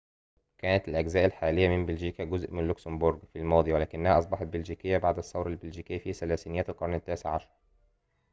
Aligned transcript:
كانت 0.57 0.87
الأجزاء 0.89 1.25
الحالية 1.25 1.67
من 1.69 1.85
بلجيكا 1.85 2.23
جزءاً 2.23 2.51
من 2.53 2.67
لوكسمبورغ 2.67 3.19
في 3.33 3.39
الماضي 3.39 3.73
ولكنها 3.73 4.19
أصبحت 4.19 4.47
بلجيكية 4.47 4.97
بعد 4.97 5.17
الثورة 5.17 5.49
البلجيكية 5.49 5.97
في 5.97 6.13
ثلاثينيات 6.13 6.69
القرن 6.69 6.93
التاسع 6.93 7.29
عشر 7.35 7.49